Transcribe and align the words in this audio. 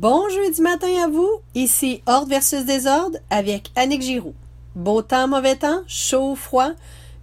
Bon 0.00 0.30
jeudi 0.30 0.62
matin 0.62 1.04
à 1.04 1.08
vous, 1.08 1.28
ici 1.54 2.02
Ordre 2.06 2.30
versus 2.30 2.64
Désordre 2.64 3.18
avec 3.28 3.70
Annick 3.76 4.00
Giroux. 4.00 4.34
Beau 4.74 5.02
temps, 5.02 5.28
mauvais 5.28 5.56
temps, 5.56 5.82
chaud, 5.86 6.34
froid, 6.36 6.70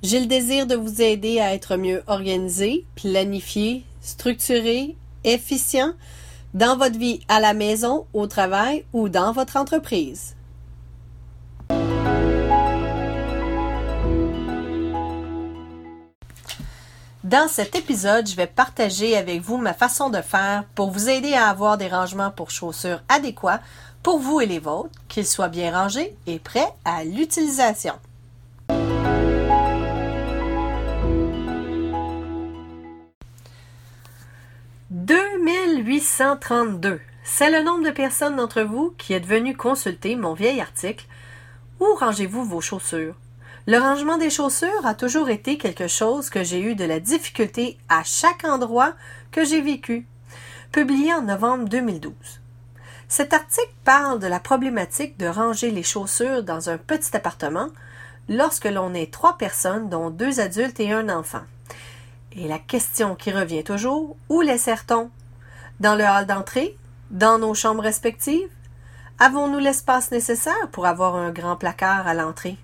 j'ai 0.03 0.19
le 0.19 0.27
désir 0.27 0.67
de 0.67 0.75
vous 0.75 1.01
aider 1.01 1.39
à 1.39 1.55
être 1.55 1.75
mieux 1.75 2.03
organisé, 2.05 2.85
planifié, 2.93 3.83
structuré, 4.01 4.95
efficient 5.23 5.93
dans 6.53 6.77
votre 6.77 6.99
vie 6.99 7.21
à 7.27 7.39
la 7.39 7.55
maison, 7.55 8.05
au 8.13 8.27
travail 8.27 8.85
ou 8.93 9.09
dans 9.09 9.31
votre 9.31 9.57
entreprise. 9.57 10.36
Dans 17.27 17.47
cet 17.49 17.75
épisode, 17.75 18.25
je 18.25 18.37
vais 18.37 18.47
partager 18.47 19.17
avec 19.17 19.41
vous 19.41 19.57
ma 19.57 19.73
façon 19.73 20.09
de 20.09 20.21
faire 20.21 20.63
pour 20.75 20.91
vous 20.91 21.09
aider 21.09 21.33
à 21.33 21.49
avoir 21.49 21.77
des 21.77 21.89
rangements 21.89 22.31
pour 22.31 22.51
chaussures 22.51 23.01
adéquats 23.09 23.59
pour 24.01 24.19
vous 24.19 24.39
et 24.39 24.45
les 24.45 24.59
vôtres, 24.59 24.97
qu'ils 25.09 25.27
soient 25.27 25.49
bien 25.49 25.77
rangés 25.77 26.15
et 26.25 26.39
prêts 26.39 26.71
à 26.85 27.03
l'utilisation. 27.03 27.95
2832. 34.91 37.01
C'est 37.25 37.51
le 37.51 37.61
nombre 37.61 37.83
de 37.83 37.91
personnes 37.91 38.37
d'entre 38.37 38.61
vous 38.61 38.95
qui 38.97 39.11
êtes 39.11 39.25
venu 39.25 39.53
consulter 39.53 40.15
mon 40.15 40.33
vieil 40.33 40.61
article 40.61 41.05
Où 41.81 41.87
rangez-vous 41.99 42.45
vos 42.45 42.61
chaussures? 42.61 43.15
Le 43.69 43.79
rangement 43.79 44.17
des 44.17 44.29
chaussures 44.29 44.85
a 44.85 44.93
toujours 44.93 45.29
été 45.29 45.57
quelque 45.57 45.89
chose 45.89 46.29
que 46.29 46.41
j'ai 46.41 46.61
eu 46.61 46.75
de 46.75 46.85
la 46.85 47.01
difficulté 47.01 47.77
à 47.89 48.01
chaque 48.01 48.45
endroit 48.45 48.93
que 49.29 49.43
j'ai 49.43 49.59
vécu. 49.59 50.07
Publié 50.71 51.13
en 51.13 51.23
novembre 51.23 51.67
2012. 51.67 52.13
Cet 53.09 53.33
article 53.33 53.73
parle 53.83 54.19
de 54.19 54.27
la 54.27 54.39
problématique 54.39 55.19
de 55.19 55.27
ranger 55.27 55.69
les 55.69 55.83
chaussures 55.83 56.43
dans 56.43 56.69
un 56.69 56.77
petit 56.77 57.13
appartement 57.17 57.67
lorsque 58.29 58.71
l'on 58.71 58.93
est 58.93 59.11
trois 59.11 59.37
personnes, 59.37 59.89
dont 59.89 60.11
deux 60.11 60.39
adultes 60.39 60.79
et 60.79 60.93
un 60.93 61.09
enfant. 61.09 61.43
Et 62.37 62.47
la 62.47 62.59
question 62.59 63.15
qui 63.15 63.31
revient 63.31 63.65
toujours, 63.65 64.15
où 64.29 64.39
les 64.39 64.59
sert-on? 64.59 65.09
Dans 65.81 65.95
le 65.95 66.05
hall 66.05 66.25
d'entrée? 66.25 66.77
Dans 67.11 67.37
nos 67.37 67.53
chambres 67.53 67.83
respectives? 67.83 68.49
Avons-nous 69.19 69.59
l'espace 69.59 70.11
nécessaire 70.11 70.69
pour 70.71 70.85
avoir 70.85 71.17
un 71.17 71.31
grand 71.31 71.57
placard 71.57 72.07
à 72.07 72.13
l'entrée? 72.13 72.57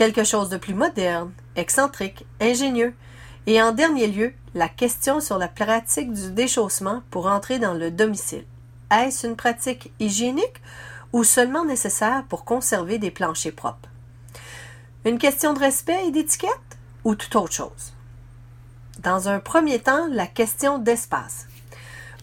Quelque 0.00 0.24
chose 0.24 0.48
de 0.48 0.56
plus 0.56 0.72
moderne, 0.72 1.30
excentrique, 1.56 2.24
ingénieux, 2.40 2.94
et 3.46 3.60
en 3.60 3.72
dernier 3.72 4.06
lieu, 4.06 4.32
la 4.54 4.66
question 4.66 5.20
sur 5.20 5.36
la 5.36 5.46
pratique 5.46 6.10
du 6.10 6.30
déchaussement 6.30 7.02
pour 7.10 7.26
entrer 7.26 7.58
dans 7.58 7.74
le 7.74 7.90
domicile. 7.90 8.46
Est-ce 8.90 9.26
une 9.26 9.36
pratique 9.36 9.92
hygiénique 10.00 10.62
ou 11.12 11.22
seulement 11.22 11.66
nécessaire 11.66 12.24
pour 12.30 12.46
conserver 12.46 12.96
des 12.96 13.10
planchers 13.10 13.54
propres? 13.54 13.90
Une 15.04 15.18
question 15.18 15.52
de 15.52 15.58
respect 15.58 16.06
et 16.06 16.12
d'étiquette 16.12 16.78
ou 17.04 17.14
tout 17.14 17.36
autre 17.36 17.52
chose? 17.52 17.92
Dans 19.00 19.28
un 19.28 19.38
premier 19.38 19.80
temps, 19.80 20.06
la 20.10 20.26
question 20.26 20.78
d'espace. 20.78 21.46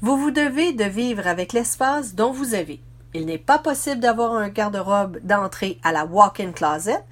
Vous 0.02 0.17
vous 0.17 0.31
devez 0.31 0.73
de 0.73 0.86
vivre 0.86 1.28
avec 1.28 1.53
l'espace 1.53 2.16
dont 2.16 2.31
vous 2.31 2.55
avez. 2.55 2.81
Il 3.14 3.28
n'est 3.28 3.38
pas 3.38 3.59
possible 3.59 4.00
d'avoir 4.00 4.33
un 4.33 4.50
garde-robe 4.50 5.20
d'entrée 5.22 5.80
à 5.83 5.92
la 5.92 6.05
walk-in 6.05 6.53
closet, 6.53 7.03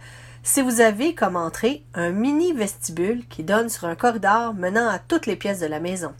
si 0.45 0.61
vous 0.61 0.79
avez 0.79 1.15
comme 1.15 1.35
entrée 1.35 1.83
un 1.95 2.11
mini 2.11 2.53
vestibule 2.53 3.27
qui 3.27 3.43
donne 3.43 3.67
sur 3.67 3.85
un 3.85 3.95
corridor 3.95 4.53
menant 4.53 4.87
à 4.87 4.99
toutes 4.99 5.25
les 5.25 5.35
pièces 5.35 5.59
de 5.59 5.65
la 5.65 5.79
maison. 5.79 6.13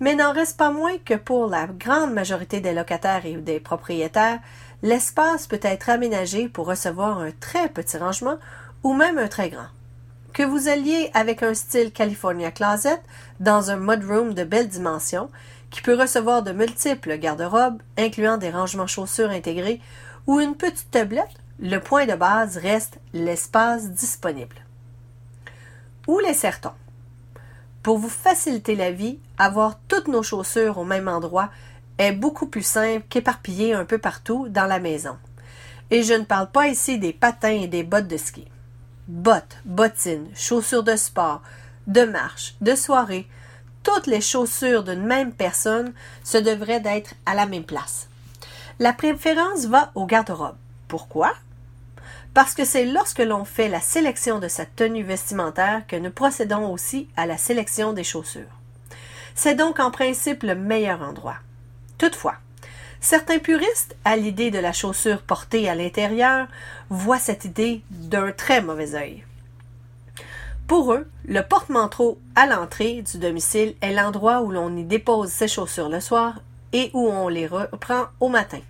Mais 0.00 0.14
n'en 0.14 0.32
reste 0.32 0.56
pas 0.56 0.70
moins 0.70 0.96
que 1.04 1.12
pour 1.12 1.46
la 1.46 1.66
grande 1.66 2.14
majorité 2.14 2.60
des 2.60 2.72
locataires 2.72 3.26
et 3.26 3.34
des 3.34 3.60
propriétaires, 3.60 4.40
l'espace 4.82 5.46
peut 5.46 5.60
être 5.60 5.90
aménagé 5.90 6.48
pour 6.48 6.66
recevoir 6.66 7.18
un 7.18 7.30
très 7.38 7.68
petit 7.68 7.98
rangement 7.98 8.38
ou 8.82 8.94
même 8.94 9.18
un 9.18 9.28
très 9.28 9.50
grand. 9.50 9.68
Que 10.32 10.42
vous 10.42 10.68
alliez 10.68 11.10
avec 11.12 11.42
un 11.42 11.52
style 11.52 11.92
California 11.92 12.50
Closet 12.50 13.02
dans 13.40 13.70
un 13.70 13.76
mudroom 13.76 14.32
de 14.32 14.44
belle 14.44 14.68
dimension 14.68 15.28
qui 15.70 15.82
peut 15.82 16.00
recevoir 16.00 16.42
de 16.42 16.52
multiples 16.52 17.18
garde-robes, 17.18 17.82
incluant 17.98 18.38
des 18.38 18.50
rangements 18.50 18.86
chaussures 18.86 19.30
intégrés 19.30 19.82
ou 20.26 20.40
une 20.40 20.54
petite 20.54 20.90
tablette 20.90 21.26
le 21.60 21.78
point 21.78 22.06
de 22.06 22.14
base 22.14 22.56
reste 22.56 23.00
l'espace 23.12 23.90
disponible. 23.90 24.56
Où 26.06 26.20
les 26.20 26.34
sert-on? 26.34 26.70
Pour 27.82 27.98
vous 27.98 28.08
faciliter 28.08 28.76
la 28.76 28.92
vie, 28.92 29.18
avoir 29.38 29.78
toutes 29.88 30.08
nos 30.08 30.22
chaussures 30.22 30.78
au 30.78 30.84
même 30.84 31.08
endroit 31.08 31.50
est 31.98 32.12
beaucoup 32.12 32.46
plus 32.46 32.62
simple 32.62 33.04
qu'éparpiller 33.08 33.74
un 33.74 33.84
peu 33.84 33.98
partout 33.98 34.48
dans 34.48 34.66
la 34.66 34.78
maison. 34.78 35.16
Et 35.90 36.02
je 36.04 36.14
ne 36.14 36.24
parle 36.24 36.50
pas 36.50 36.68
ici 36.68 36.98
des 36.98 37.12
patins 37.12 37.48
et 37.48 37.66
des 37.66 37.82
bottes 37.82 38.08
de 38.08 38.16
ski. 38.16 38.46
Bottes, 39.08 39.58
bottines, 39.64 40.28
chaussures 40.34 40.84
de 40.84 40.96
sport, 40.96 41.42
de 41.86 42.02
marche, 42.02 42.54
de 42.60 42.74
soirée, 42.76 43.26
toutes 43.82 44.06
les 44.06 44.20
chaussures 44.20 44.84
d'une 44.84 45.04
même 45.04 45.32
personne 45.32 45.92
se 46.22 46.38
devraient 46.38 46.80
d'être 46.80 47.14
à 47.26 47.34
la 47.34 47.46
même 47.46 47.64
place. 47.64 48.08
La 48.78 48.92
préférence 48.92 49.64
va 49.64 49.90
au 49.94 50.06
garde-robe. 50.06 50.56
Pourquoi? 50.86 51.32
Parce 52.34 52.54
que 52.54 52.64
c'est 52.64 52.84
lorsque 52.84 53.18
l'on 53.18 53.44
fait 53.44 53.68
la 53.68 53.80
sélection 53.80 54.38
de 54.38 54.48
sa 54.48 54.64
tenue 54.64 55.02
vestimentaire 55.02 55.86
que 55.86 55.96
nous 55.96 56.10
procédons 56.10 56.72
aussi 56.72 57.08
à 57.16 57.26
la 57.26 57.36
sélection 57.36 57.92
des 57.92 58.04
chaussures. 58.04 58.42
C'est 59.34 59.54
donc 59.54 59.80
en 59.80 59.90
principe 59.90 60.42
le 60.42 60.54
meilleur 60.54 61.02
endroit. 61.02 61.36
Toutefois, 61.96 62.34
certains 63.00 63.38
puristes, 63.38 63.96
à 64.04 64.16
l'idée 64.16 64.50
de 64.50 64.58
la 64.58 64.72
chaussure 64.72 65.22
portée 65.22 65.68
à 65.68 65.74
l'intérieur, 65.74 66.48
voient 66.90 67.18
cette 67.18 67.44
idée 67.44 67.82
d'un 67.90 68.32
très 68.32 68.62
mauvais 68.62 68.94
œil. 68.94 69.24
Pour 70.66 70.92
eux, 70.92 71.08
le 71.24 71.40
porte-manteau 71.40 72.18
à 72.36 72.46
l'entrée 72.46 73.02
du 73.02 73.18
domicile 73.18 73.74
est 73.80 73.94
l'endroit 73.94 74.42
où 74.42 74.50
l'on 74.50 74.76
y 74.76 74.84
dépose 74.84 75.30
ses 75.30 75.48
chaussures 75.48 75.88
le 75.88 76.00
soir 76.00 76.40
et 76.72 76.90
où 76.92 77.08
on 77.08 77.28
les 77.28 77.46
reprend 77.46 78.06
au 78.20 78.28
matin. 78.28 78.60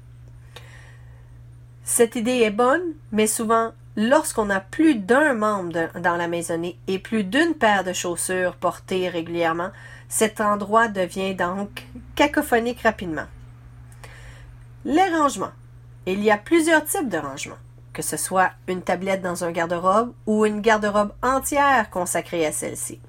Cette 1.91 2.17
idée 2.17 2.43
est 2.43 2.51
bonne, 2.51 2.93
mais 3.13 3.27
souvent, 3.27 3.73
lorsqu'on 3.97 4.51
a 4.51 4.61
plus 4.61 4.95
d'un 4.95 5.33
membre 5.33 5.89
dans 5.99 6.17
la 6.17 6.29
maisonnée 6.29 6.79
et 6.87 6.99
plus 6.99 7.25
d'une 7.25 7.55
paire 7.55 7.83
de 7.83 7.95
chaussures 7.95 8.57
portées 8.57 9.09
régulièrement, 9.09 9.71
cet 10.07 10.43
endroit 10.43 10.89
devient 10.89 11.35
donc 11.35 11.87
cacophonique 12.15 12.83
rapidement. 12.83 13.25
Les 14.85 15.09
rangements. 15.17 15.53
Il 16.05 16.23
y 16.23 16.31
a 16.31 16.37
plusieurs 16.37 16.85
types 16.85 17.09
de 17.09 17.17
rangements, 17.17 17.57
que 17.95 18.03
ce 18.03 18.19
soit 18.19 18.51
une 18.69 18.83
tablette 18.83 19.23
dans 19.23 19.45
un 19.45 19.51
garde-robe 19.51 20.13
ou 20.27 20.45
une 20.45 20.61
garde-robe 20.61 21.15
entière 21.23 21.89
consacrée 21.89 22.45
à 22.45 22.53
celle-ci. 22.53 23.01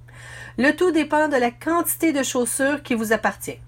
Le 0.57 0.71
tout 0.71 0.91
dépend 0.91 1.27
de 1.27 1.35
la 1.35 1.51
quantité 1.51 2.13
de 2.13 2.23
chaussures 2.23 2.81
qui 2.81 2.95
vous 2.95 3.11
appartient. 3.11 3.59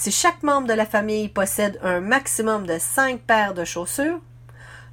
Si 0.00 0.10
chaque 0.10 0.42
membre 0.42 0.66
de 0.66 0.72
la 0.72 0.86
famille 0.86 1.28
possède 1.28 1.78
un 1.82 2.00
maximum 2.00 2.66
de 2.66 2.78
cinq 2.78 3.20
paires 3.20 3.52
de 3.52 3.66
chaussures, 3.66 4.18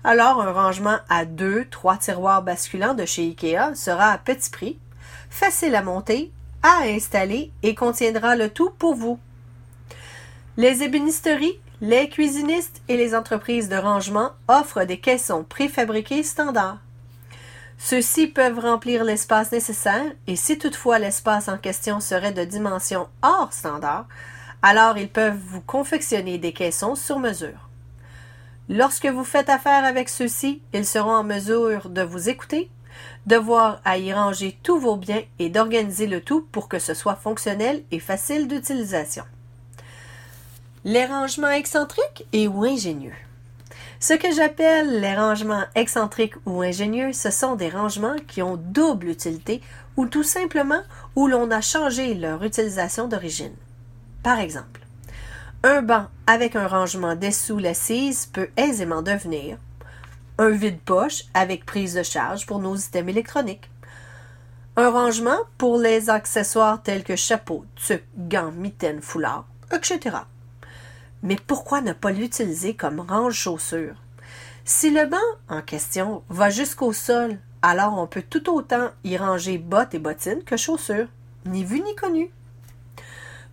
alors 0.03 0.41
un 0.41 0.51
rangement 0.51 0.97
à 1.07 1.23
deux, 1.23 1.63
trois 1.71 1.95
tiroirs 1.95 2.43
basculants 2.43 2.93
de 2.93 3.05
chez 3.05 3.21
Ikea 3.21 3.73
sera 3.73 4.11
à 4.11 4.17
petit 4.17 4.49
prix, 4.49 4.77
facile 5.29 5.75
à 5.75 5.81
monter, 5.81 6.33
à 6.61 6.81
installer 6.83 7.53
et 7.63 7.73
contiendra 7.73 8.35
le 8.35 8.49
tout 8.49 8.69
pour 8.71 8.95
vous. 8.95 9.17
Les 10.57 10.83
ébénisteries, 10.83 11.57
les 11.79 12.09
cuisinistes 12.09 12.81
et 12.89 12.97
les 12.97 13.15
entreprises 13.15 13.69
de 13.69 13.77
rangement 13.77 14.31
offrent 14.49 14.83
des 14.83 14.99
caissons 14.99 15.45
préfabriqués 15.45 16.23
standards. 16.23 16.79
Ceux-ci 17.77 18.27
peuvent 18.27 18.59
remplir 18.59 19.05
l'espace 19.05 19.53
nécessaire 19.53 20.11
et 20.27 20.35
si 20.35 20.57
toutefois 20.57 20.99
l'espace 20.99 21.47
en 21.47 21.57
question 21.57 22.01
serait 22.01 22.33
de 22.33 22.43
dimension 22.43 23.07
hors 23.21 23.53
standard, 23.53 24.05
alors 24.61 24.97
ils 24.97 25.09
peuvent 25.09 25.37
vous 25.37 25.61
confectionner 25.61 26.37
des 26.37 26.53
caissons 26.53 26.95
sur 26.95 27.19
mesure. 27.19 27.69
Lorsque 28.69 29.05
vous 29.05 29.23
faites 29.23 29.49
affaire 29.49 29.85
avec 29.85 30.09
ceux-ci, 30.09 30.61
ils 30.73 30.85
seront 30.85 31.15
en 31.15 31.23
mesure 31.23 31.89
de 31.89 32.01
vous 32.01 32.27
écouter, 32.27 32.69
de 33.25 33.35
voir 33.37 33.81
à 33.85 33.97
y 33.97 34.13
ranger 34.13 34.57
tous 34.63 34.79
vos 34.79 34.97
biens 34.97 35.21
et 35.39 35.49
d'organiser 35.49 36.07
le 36.07 36.21
tout 36.21 36.45
pour 36.51 36.67
que 36.67 36.79
ce 36.79 36.93
soit 36.93 37.15
fonctionnel 37.15 37.83
et 37.91 37.99
facile 37.99 38.47
d'utilisation. 38.47 39.23
Les 40.83 41.05
rangements 41.05 41.49
excentriques 41.49 42.25
et 42.33 42.47
ou 42.47 42.63
ingénieux. 42.63 43.13
Ce 43.99 44.13
que 44.13 44.31
j'appelle 44.31 45.01
les 45.01 45.15
rangements 45.15 45.65
excentriques 45.73 46.35
ou 46.45 46.61
ingénieux, 46.61 47.13
ce 47.13 47.31
sont 47.31 47.55
des 47.55 47.69
rangements 47.69 48.15
qui 48.27 48.41
ont 48.41 48.57
double 48.57 49.07
utilité 49.07 49.61
ou 49.95 50.05
tout 50.05 50.23
simplement 50.23 50.81
où 51.15 51.27
l'on 51.27 51.49
a 51.51 51.61
changé 51.61 52.13
leur 52.13 52.43
utilisation 52.43 53.07
d'origine. 53.07 53.55
Par 54.27 54.41
exemple, 54.41 54.81
un 55.63 55.81
banc 55.81 56.07
avec 56.25 56.57
un 56.57 56.67
rangement 56.67 57.15
dessous 57.15 57.59
l'assise 57.59 58.25
peut 58.25 58.49
aisément 58.57 59.01
devenir 59.01 59.57
un 60.37 60.49
vide-poche 60.49 61.23
avec 61.33 61.65
prise 61.65 61.93
de 61.93 62.03
charge 62.03 62.45
pour 62.45 62.59
nos 62.59 62.75
items 62.75 63.09
électroniques, 63.09 63.71
un 64.75 64.89
rangement 64.89 65.37
pour 65.57 65.77
les 65.77 66.09
accessoires 66.09 66.83
tels 66.83 67.05
que 67.05 67.15
chapeau, 67.15 67.63
tuque, 67.77 68.03
gants, 68.17 68.51
mitaines, 68.51 69.01
foulards, 69.01 69.47
etc. 69.71 70.17
Mais 71.23 71.37
pourquoi 71.47 71.79
ne 71.79 71.93
pas 71.93 72.11
l'utiliser 72.11 72.75
comme 72.75 72.99
range-chaussures? 72.99 73.95
Si 74.65 74.89
le 74.89 75.05
banc 75.05 75.15
en 75.47 75.61
question 75.61 76.21
va 76.27 76.49
jusqu'au 76.49 76.91
sol, 76.91 77.39
alors 77.61 77.97
on 77.97 78.07
peut 78.07 78.25
tout 78.29 78.53
autant 78.53 78.89
y 79.05 79.15
ranger 79.15 79.57
bottes 79.57 79.93
et 79.93 79.99
bottines 79.99 80.43
que 80.43 80.57
chaussures, 80.57 81.07
ni 81.45 81.63
vu 81.63 81.79
ni 81.79 81.95
connu. 81.95 82.29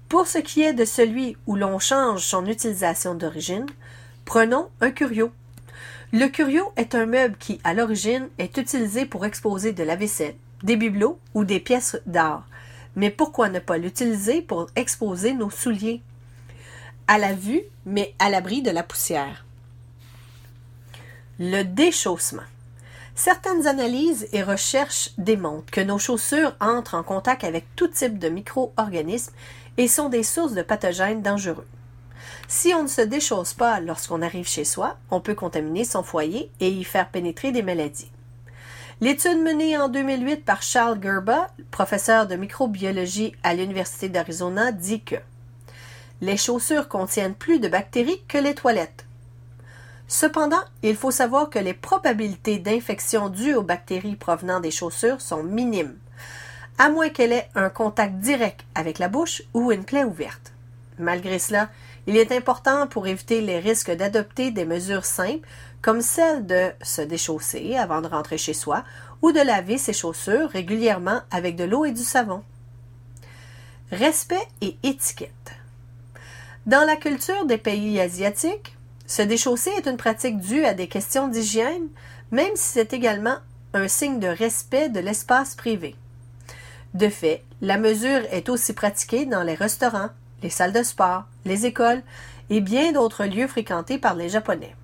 Pour 0.08 0.26
ce 0.26 0.38
qui 0.38 0.62
est 0.62 0.74
de 0.74 0.84
celui 0.84 1.36
où 1.46 1.56
l'on 1.56 1.78
change 1.78 2.24
son 2.24 2.46
utilisation 2.46 3.14
d'origine, 3.14 3.66
prenons 4.24 4.68
un 4.80 4.90
curio. 4.90 5.32
Le 6.12 6.28
curio 6.28 6.72
est 6.76 6.94
un 6.94 7.06
meuble 7.06 7.36
qui, 7.38 7.60
à 7.64 7.74
l'origine, 7.74 8.28
est 8.38 8.56
utilisé 8.56 9.06
pour 9.06 9.24
exposer 9.24 9.72
de 9.72 9.82
la 9.82 9.96
vaisselle, 9.96 10.36
des 10.62 10.76
bibelots 10.76 11.18
ou 11.34 11.44
des 11.44 11.58
pièces 11.58 11.98
d'art. 12.06 12.46
Mais 12.94 13.10
pourquoi 13.10 13.48
ne 13.48 13.58
pas 13.58 13.78
l'utiliser 13.78 14.40
pour 14.40 14.68
exposer 14.76 15.32
nos 15.32 15.50
souliers? 15.50 16.00
À 17.08 17.18
la 17.18 17.32
vue, 17.32 17.62
mais 17.84 18.14
à 18.20 18.30
l'abri 18.30 18.62
de 18.62 18.70
la 18.70 18.84
poussière. 18.84 19.44
Le 21.40 21.64
déchaussement. 21.64 22.42
Certaines 23.16 23.66
analyses 23.66 24.28
et 24.32 24.42
recherches 24.42 25.10
démontrent 25.18 25.70
que 25.70 25.80
nos 25.80 25.98
chaussures 25.98 26.54
entrent 26.60 26.94
en 26.94 27.02
contact 27.02 27.44
avec 27.44 27.64
tout 27.74 27.88
type 27.88 28.18
de 28.18 28.28
micro-organismes 28.28 29.32
et 29.76 29.88
sont 29.88 30.08
des 30.08 30.22
sources 30.22 30.54
de 30.54 30.62
pathogènes 30.62 31.22
dangereux. 31.22 31.66
Si 32.48 32.72
on 32.74 32.82
ne 32.82 32.88
se 32.88 33.00
déchausse 33.00 33.54
pas 33.54 33.80
lorsqu'on 33.80 34.22
arrive 34.22 34.46
chez 34.46 34.64
soi, 34.64 34.96
on 35.10 35.20
peut 35.20 35.34
contaminer 35.34 35.84
son 35.84 36.02
foyer 36.02 36.50
et 36.60 36.68
y 36.68 36.84
faire 36.84 37.08
pénétrer 37.08 37.52
des 37.52 37.62
maladies. 37.62 38.10
L'étude 39.00 39.42
menée 39.42 39.76
en 39.76 39.88
2008 39.88 40.44
par 40.44 40.62
Charles 40.62 41.02
Gerba, 41.02 41.48
professeur 41.70 42.26
de 42.26 42.36
microbiologie 42.36 43.34
à 43.42 43.54
l'Université 43.54 44.08
d'Arizona, 44.08 44.72
dit 44.72 45.02
que 45.02 45.16
les 46.20 46.36
chaussures 46.36 46.88
contiennent 46.88 47.34
plus 47.34 47.58
de 47.58 47.68
bactéries 47.68 48.22
que 48.28 48.38
les 48.38 48.54
toilettes. 48.54 49.04
Cependant, 50.06 50.62
il 50.82 50.96
faut 50.96 51.10
savoir 51.10 51.50
que 51.50 51.58
les 51.58 51.74
probabilités 51.74 52.58
d'infection 52.58 53.30
dues 53.30 53.54
aux 53.54 53.62
bactéries 53.62 54.16
provenant 54.16 54.60
des 54.60 54.70
chaussures 54.70 55.20
sont 55.20 55.42
minimes, 55.42 55.96
à 56.78 56.90
moins 56.90 57.08
qu'elle 57.08 57.32
ait 57.32 57.48
un 57.54 57.70
contact 57.70 58.16
direct 58.16 58.64
avec 58.74 58.98
la 58.98 59.08
bouche 59.08 59.42
ou 59.54 59.72
une 59.72 59.84
plaie 59.84 60.04
ouverte. 60.04 60.52
Malgré 60.98 61.38
cela, 61.38 61.70
il 62.06 62.16
est 62.16 62.32
important 62.32 62.86
pour 62.86 63.06
éviter 63.06 63.40
les 63.40 63.58
risques 63.58 63.90
d'adopter 63.90 64.50
des 64.50 64.64
mesures 64.64 65.04
simples 65.04 65.46
comme 65.82 66.00
celle 66.00 66.46
de 66.46 66.70
se 66.82 67.02
déchausser 67.02 67.76
avant 67.76 68.00
de 68.00 68.06
rentrer 68.06 68.38
chez 68.38 68.54
soi 68.54 68.84
ou 69.22 69.32
de 69.32 69.40
laver 69.40 69.78
ses 69.78 69.92
chaussures 69.92 70.48
régulièrement 70.50 71.20
avec 71.30 71.56
de 71.56 71.64
l'eau 71.64 71.84
et 71.84 71.92
du 71.92 72.02
savon. 72.02 72.42
Respect 73.90 74.48
et 74.60 74.76
étiquette. 74.82 75.30
Dans 76.66 76.86
la 76.86 76.96
culture 76.96 77.44
des 77.44 77.58
pays 77.58 78.00
asiatiques, 78.00 78.76
se 79.06 79.22
déchausser 79.22 79.70
est 79.70 79.86
une 79.86 79.98
pratique 79.98 80.38
due 80.38 80.64
à 80.64 80.72
des 80.72 80.88
questions 80.88 81.28
d'hygiène, 81.28 81.88
même 82.30 82.56
si 82.56 82.72
c'est 82.72 82.94
également 82.94 83.36
un 83.74 83.88
signe 83.88 84.18
de 84.18 84.28
respect 84.28 84.88
de 84.88 85.00
l'espace 85.00 85.54
privé. 85.54 85.94
De 86.94 87.08
fait, 87.08 87.42
la 87.60 87.76
mesure 87.76 88.22
est 88.30 88.48
aussi 88.48 88.72
pratiquée 88.72 89.26
dans 89.26 89.42
les 89.42 89.54
restaurants, 89.54 90.10
les 90.42 90.50
salles 90.50 90.72
de 90.72 90.82
sport, 90.82 91.24
les 91.44 91.66
écoles 91.66 92.02
et 92.50 92.60
bien 92.60 92.92
d'autres 92.92 93.24
lieux 93.24 93.48
fréquentés 93.48 93.98
par 93.98 94.14
les 94.14 94.28
Japonais. 94.28 94.76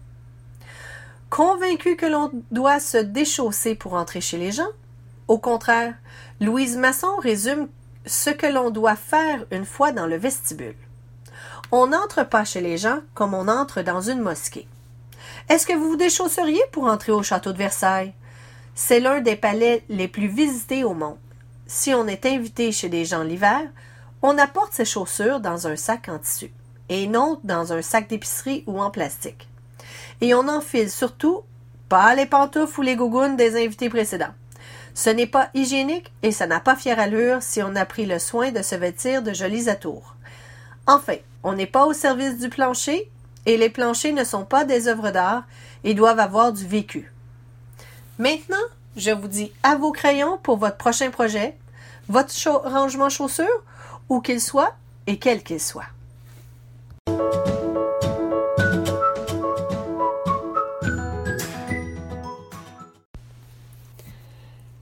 Convaincu 1.28 1.94
que 1.94 2.06
l'on 2.06 2.32
doit 2.50 2.80
se 2.80 2.96
déchausser 2.98 3.76
pour 3.76 3.94
entrer 3.94 4.20
chez 4.20 4.38
les 4.38 4.50
gens? 4.50 4.70
Au 5.28 5.38
contraire, 5.38 5.94
Louise 6.40 6.76
Masson 6.76 7.14
résume 7.22 7.68
ce 8.04 8.30
que 8.30 8.46
l'on 8.46 8.70
doit 8.70 8.96
faire 8.96 9.46
une 9.52 9.64
fois 9.64 9.92
dans 9.92 10.06
le 10.06 10.16
vestibule. 10.16 10.74
On 11.70 11.86
n'entre 11.86 12.24
pas 12.24 12.44
chez 12.44 12.60
les 12.60 12.76
gens 12.76 12.98
comme 13.14 13.34
on 13.34 13.46
entre 13.46 13.82
dans 13.82 14.00
une 14.00 14.20
mosquée. 14.20 14.66
Est-ce 15.48 15.66
que 15.66 15.74
vous 15.74 15.90
vous 15.90 15.96
déchausseriez 15.96 16.62
pour 16.72 16.86
entrer 16.86 17.12
au 17.12 17.22
château 17.22 17.52
de 17.52 17.58
Versailles? 17.58 18.14
C'est 18.74 18.98
l'un 18.98 19.20
des 19.20 19.36
palais 19.36 19.84
les 19.88 20.08
plus 20.08 20.26
visités 20.26 20.82
au 20.82 20.94
monde. 20.94 21.18
Si 21.72 21.94
on 21.94 22.08
est 22.08 22.26
invité 22.26 22.72
chez 22.72 22.88
des 22.88 23.04
gens 23.04 23.22
l'hiver, 23.22 23.60
on 24.22 24.36
apporte 24.38 24.72
ses 24.72 24.84
chaussures 24.84 25.38
dans 25.38 25.68
un 25.68 25.76
sac 25.76 26.08
en 26.08 26.18
tissu 26.18 26.50
et 26.88 27.06
non 27.06 27.38
dans 27.44 27.72
un 27.72 27.80
sac 27.80 28.08
d'épicerie 28.08 28.64
ou 28.66 28.80
en 28.82 28.90
plastique 28.90 29.48
et 30.20 30.34
on 30.34 30.48
enfile 30.48 30.90
surtout 30.90 31.42
pas 31.88 32.16
les 32.16 32.26
pantoufles 32.26 32.80
ou 32.80 32.82
les 32.82 32.96
gougounes 32.96 33.36
des 33.36 33.54
invités 33.54 33.88
précédents. 33.88 34.34
Ce 34.94 35.10
n'est 35.10 35.28
pas 35.28 35.50
hygiénique 35.54 36.12
et 36.24 36.32
ça 36.32 36.48
n'a 36.48 36.58
pas 36.58 36.74
fière 36.74 36.98
allure 36.98 37.40
si 37.40 37.62
on 37.62 37.76
a 37.76 37.84
pris 37.84 38.04
le 38.04 38.18
soin 38.18 38.50
de 38.50 38.62
se 38.62 38.74
vêtir 38.74 39.22
de 39.22 39.32
jolis 39.32 39.68
atours. 39.68 40.16
Enfin, 40.88 41.18
on 41.44 41.52
n'est 41.52 41.66
pas 41.66 41.86
au 41.86 41.92
service 41.92 42.38
du 42.38 42.48
plancher 42.48 43.08
et 43.46 43.56
les 43.56 43.70
planchers 43.70 44.12
ne 44.12 44.24
sont 44.24 44.44
pas 44.44 44.64
des 44.64 44.88
œuvres 44.88 45.12
d'art 45.12 45.44
et 45.84 45.94
doivent 45.94 46.18
avoir 46.18 46.52
du 46.52 46.66
vécu. 46.66 47.12
Maintenant, 48.18 48.56
je 48.96 49.12
vous 49.12 49.28
dis 49.28 49.52
à 49.62 49.76
vos 49.76 49.92
crayons 49.92 50.38
pour 50.42 50.56
votre 50.56 50.76
prochain 50.76 51.10
projet, 51.10 51.56
votre 52.10 52.68
rangement 52.68 53.08
chaussures, 53.08 53.62
où 54.08 54.20
qu'il 54.20 54.40
soit 54.40 54.74
et 55.06 55.18
quel 55.18 55.42
qu'il 55.42 55.60
soit. 55.60 55.86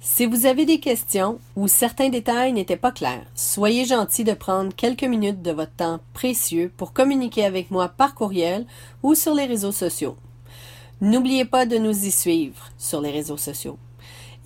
Si 0.00 0.26
vous 0.26 0.46
avez 0.46 0.64
des 0.64 0.80
questions 0.80 1.38
ou 1.54 1.68
certains 1.68 2.08
détails 2.08 2.52
n'étaient 2.52 2.76
pas 2.76 2.90
clairs, 2.90 3.24
soyez 3.36 3.84
gentil 3.84 4.24
de 4.24 4.32
prendre 4.32 4.74
quelques 4.74 5.04
minutes 5.04 5.42
de 5.42 5.52
votre 5.52 5.76
temps 5.76 6.00
précieux 6.12 6.72
pour 6.76 6.92
communiquer 6.92 7.44
avec 7.44 7.70
moi 7.70 7.88
par 7.88 8.16
courriel 8.16 8.66
ou 9.04 9.14
sur 9.14 9.34
les 9.34 9.44
réseaux 9.44 9.70
sociaux. 9.70 10.16
N'oubliez 11.00 11.44
pas 11.44 11.66
de 11.66 11.76
nous 11.76 12.06
y 12.06 12.10
suivre 12.10 12.70
sur 12.78 13.00
les 13.00 13.12
réseaux 13.12 13.36
sociaux. 13.36 13.78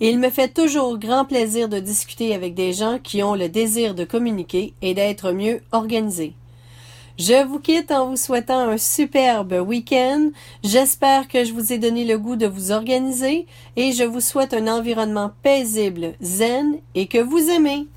Il 0.05 0.19
me 0.19 0.29
fait 0.29 0.49
toujours 0.49 0.97
grand 0.97 1.23
plaisir 1.23 1.69
de 1.69 1.79
discuter 1.79 2.35
avec 2.35 2.55
des 2.55 2.73
gens 2.73 2.99
qui 3.01 3.23
ont 3.23 3.35
le 3.35 3.47
désir 3.47 3.95
de 3.95 4.03
communiquer 4.03 4.73
et 4.81 4.93
d'être 4.93 5.31
mieux 5.31 5.61
organisés. 5.71 6.33
Je 7.17 7.47
vous 7.47 7.59
quitte 7.59 7.89
en 7.89 8.09
vous 8.09 8.17
souhaitant 8.17 8.67
un 8.67 8.77
superbe 8.77 9.53
week-end. 9.65 10.31
J'espère 10.61 11.29
que 11.29 11.45
je 11.45 11.53
vous 11.53 11.71
ai 11.71 11.77
donné 11.77 12.03
le 12.03 12.17
goût 12.17 12.35
de 12.35 12.47
vous 12.47 12.73
organiser 12.73 13.47
et 13.77 13.93
je 13.93 14.03
vous 14.03 14.19
souhaite 14.19 14.53
un 14.53 14.67
environnement 14.67 15.31
paisible, 15.41 16.15
zen 16.21 16.79
et 16.95 17.07
que 17.07 17.19
vous 17.19 17.49
aimez. 17.49 17.87